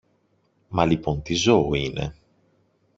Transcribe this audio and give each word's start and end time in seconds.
Μα 0.67 0.85
λοιπόν 0.85 1.21
τι 1.21 1.33
ζώο 1.33 1.69
είναι; 1.73 2.13